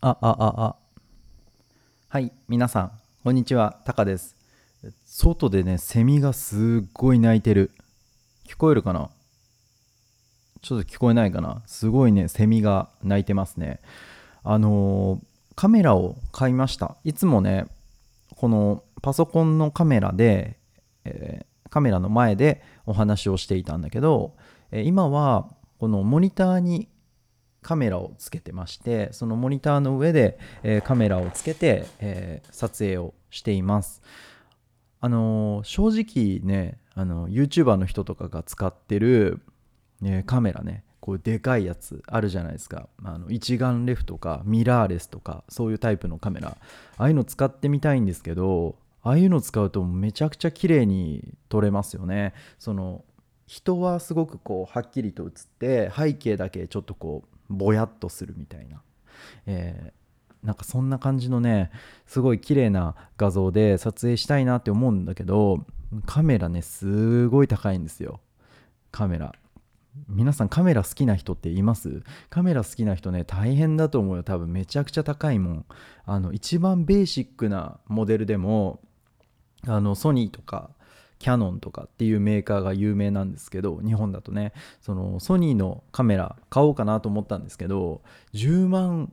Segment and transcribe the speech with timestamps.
[0.00, 0.76] あ、あ、あ、あ。
[2.08, 2.92] はい、皆さん、
[3.24, 4.36] こんにちは、タカです。
[5.04, 7.72] 外でね、セミがすっごい鳴いてる。
[8.46, 9.10] 聞こえるかな？
[10.62, 11.62] ちょっと聞こえないかな？
[11.66, 13.80] すごいね、セミが鳴いてますね。
[14.44, 15.20] あのー
[15.56, 16.96] カメラを買いました。
[17.02, 17.66] いつもね、
[18.36, 20.58] このパソコンのカメラで、
[21.06, 24.36] えーカメラの前でお話をしていたんだけど、
[24.70, 25.48] えー今は
[25.80, 26.86] このモニターに
[27.62, 34.02] カメラをつけてましてそのモニターの上で、えーカメラをつけて、えー撮影をしています。
[35.00, 39.40] あのー正直ねあの YouTuber の人とかが使ってる、
[40.00, 42.88] ねカメラねこうでかいやつあるじゃないですか。
[43.02, 46.58] あの一眼レフとかミラーレスとかそういうタイプのカメラ。
[46.98, 52.34] ああいうの使ってみたいんですけどああいうの使うとめちゃくちゃ綺麗に撮れますよね。
[52.58, 53.04] その
[53.46, 58.82] 人はすごくこうはっきりと映って背景だけちょっとこうぼやっとするみたいな、
[59.46, 59.98] えー
[60.40, 61.72] なんかそんな感じのね
[62.06, 65.66] すごい綺麗な画像で撮影したいなって思うんだけど
[66.06, 68.20] カメラねすごい高いんですよ。
[68.92, 69.34] カメラ。
[70.08, 72.04] 皆さんカメラ好きな人っています？
[72.30, 74.22] カメラ好きな人ね大変だと思うよ。
[74.22, 75.66] 多分めちゃくちゃ高いもん。
[76.04, 78.78] あの一番ベーシックなモデルでも
[79.66, 80.70] あのソニーとか
[81.18, 88.02] キャノンとかっていうメーカーが有名なんですけど日本だとねそのソニーのカメラ買おうかなと思ったんですけど
[88.34, 89.12] 10万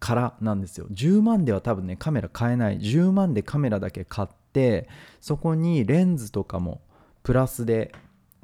[0.00, 0.86] からなんですよ。
[0.90, 2.78] 10万では多分ねカメラ買えない。
[2.78, 4.88] 10万でカメラだけ買って
[5.20, 6.82] そこにレンズとかも
[7.22, 7.94] プラスで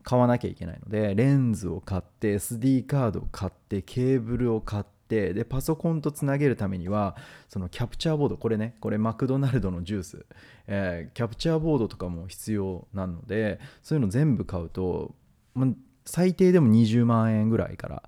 [0.02, 7.16] 買わなきゃいけないのでレンズを買って SD カードを買ってケーブルを買ってでパソコンとつなげるためには
[7.48, 10.26] そのキャプチャーボードこれねこれマクドナルドのジュース、
[10.66, 15.14] えーキャプチャーボードとかも必要なのでそういうの全部買うと、
[15.54, 15.68] ま
[16.04, 18.02] 最低でも20万円ぐらいから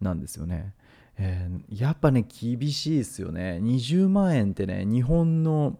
[0.00, 0.74] なんですよね、
[1.16, 3.60] えーやっぱね厳しいですよね。
[3.62, 5.78] 20万円ってね日本の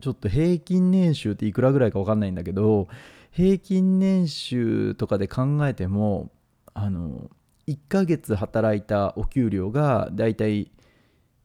[0.00, 2.88] ちょっと平均年収っていくらぐらいか分かんないんだけど
[3.30, 6.30] 平均年収とかで考えても
[6.74, 7.30] あの
[7.68, 10.70] 1ヶ月働いたお給料がだいたい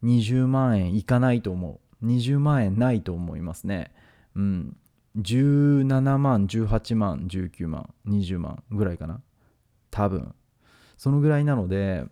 [0.03, 2.05] 20万円いかないと思う。
[2.05, 3.91] 20万円ないと思いますね。
[4.35, 4.77] うん。
[5.17, 9.21] 17万18万19万20万ぐらいかな。
[9.89, 10.33] 多分。
[10.97, 12.05] そのぐらいなので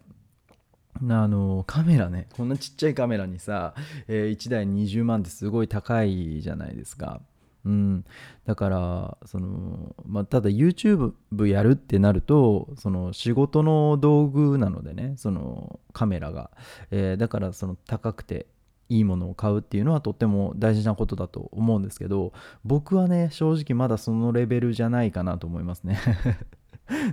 [1.08, 3.74] あのカメラねこんなちっちゃいカメラにさ、
[4.08, 7.22] え1台20万ってすごい高いじゃないですか。
[7.66, 8.06] うん、
[8.46, 11.14] だからその、まあ、ただ YouTube
[11.46, 16.52] やるってなるとその仕事の道具なのでねそのカメラが、
[16.92, 18.48] えーだからその高くて
[18.90, 22.34] いいものを買うっていうのはとっても大事なことだと思うんですけど
[22.66, 26.00] 僕はね正直まだそのレベルじゃないかなと思いますね。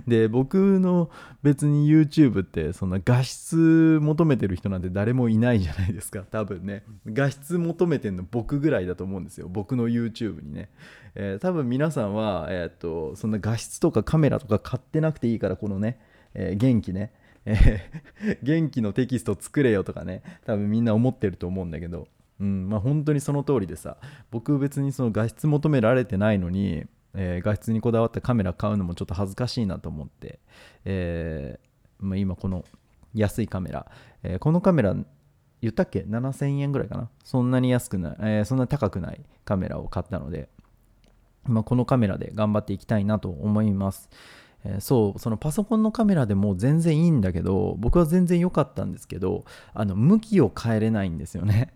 [0.07, 1.09] で僕の
[1.43, 6.83] 別に YouTube ってそんな画質求めてる人なんて誰もいないじゃないですか多分ね。
[7.05, 10.69] 画質求めてんの僕ぐらいだと思うんですよ僕の YouTube にね、
[11.15, 15.99] えー多分皆さんは、えーっとそんな画質とかカメラとか買ってなくていいからこのね、
[16.33, 17.11] えー元気ね、
[17.45, 22.07] えー 元気のテキスト作れよとかね多分みんな思ってると思うんだけど。
[22.39, 23.97] うんまあ本当にその通りでさ
[24.29, 26.85] 僕別にその画質求められてないのに
[27.17, 30.39] えー画質にこだわったカメラ買うのもちょっと恥ずかしいなと思って、
[30.85, 32.63] えーまあ、今この
[33.13, 33.91] 安いカメラ、
[34.23, 34.95] えーこのカメラ
[35.59, 37.09] 言ったっけ？7000円ぐらいかな？
[37.23, 40.49] そんなに安くない、えそんな高くないカメラを買ったので、
[41.45, 44.09] まあ、このカメラで頑張っていきたいなと思います、
[44.63, 51.73] えそうそのパソコンのカメラでも全然いいんだけど僕は全然良かったんですけどあの向きを変えれないんですよね。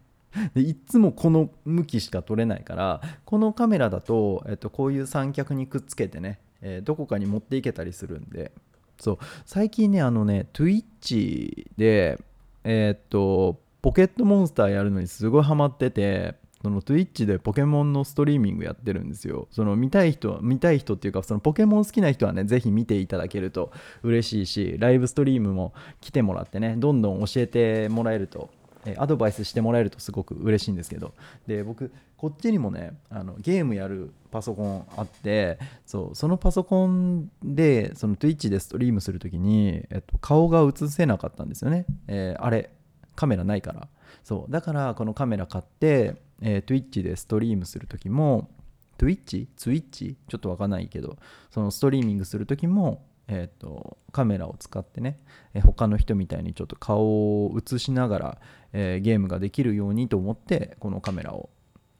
[0.53, 8.51] でいっつもこの向きしか撮れないからこのカメラだと、えっと、こういう三脚にくっつけてね、えーどこかに持っていけたりするんで
[8.99, 12.19] そう最近ねあのね Twitch で
[12.63, 19.47] えーっとポケットモンスターやるのにすごいハマっててその Twitch でポケモンのストリーミングやってるんですよ。
[19.51, 23.71] その見たい人、見たい人っていうか、そのポケモン好きな人はね、ぜひ見ていただけると
[24.03, 28.51] 嬉しいし、ライブストリームも来てもらってね、どんどん教えてもらえると、
[28.97, 31.13] アドバイスしてもらえるとすごく嬉しいんですけど、
[31.47, 41.85] で、僕、こっちにもね、あのゲームやるパソコンあって、そう、そのパソコンで、その Twitch でストリームするときに、えっと、顔が映せなかったんですよね。
[42.07, 42.69] えーあれ、
[43.16, 43.87] カメラないから。
[44.23, 48.49] そうだからこのカメラ買って、えー Twitch でストリームするときも
[48.97, 49.47] Twitch?
[49.57, 50.16] Twitch?
[50.27, 51.17] ちょっとわかんないけど
[51.49, 55.17] そのストリーミングするときも、えー、とカメラを使ってね、
[55.53, 58.37] えー他の人みたいにちょっと顔を映しながら、
[58.73, 61.49] えーゲームができるようにと思ってこのカメラを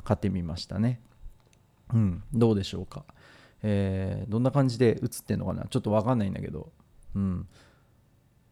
[0.04, 1.00] 買ってみましたね。
[1.94, 3.06] うんどうでしょうか、
[3.64, 5.66] えーどんな感じで映ってんのかな。
[5.66, 6.70] ちょっとわかんないんだけど。
[7.16, 7.48] うん。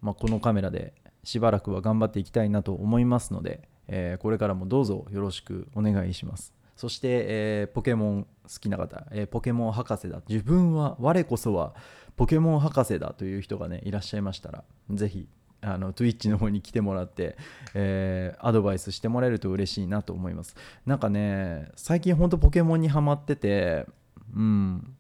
[0.01, 0.93] まあ、このカメラで
[1.25, 6.53] しばらくは頑張っていきたいなと思いますので、えこれからもどうぞよろしくお願いします。
[6.79, 10.21] そして、えーポケモン好きな方、えーポケモン博士だ。
[10.29, 11.75] 自分は我こそは
[12.15, 15.27] ポケモン博士だという人がねいらっしゃいましたらぜひ
[15.59, 17.35] あの Twitch の方に来てもらって、
[17.73, 20.55] えーアドバイスしてもらえると嬉しいなと思います。
[20.85, 23.85] なんかね最近ほんとポケモンにハマってて
[24.33, 24.95] うん。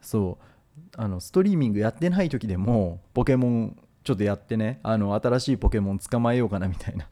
[0.00, 0.80] そう。
[0.96, 7.06] あのストリーミングやってない時でもポケモンちょっとやってねあの新しいポケモン捕まえようかなみたいな。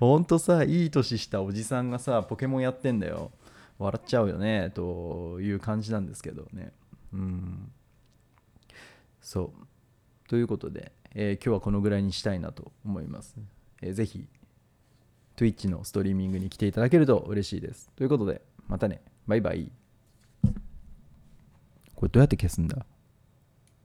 [0.00, 3.30] ほんとさいい年したおじさんがさポケモンやってんだよ。
[3.78, 6.72] 笑っちゃうよねという感じなんですけどね。
[7.12, 7.72] うん。
[9.20, 9.66] そう。
[10.28, 13.36] ということで、えー今日はこのぐらいにしたいなと思います、
[13.82, 14.26] えーぜひ
[15.36, 17.90] Twitch のストリーミングに来ていただけると嬉しいです。
[17.96, 19.02] ということでまたね。
[19.26, 19.72] バイバイ。
[21.94, 22.84] これどうやって消すんだ？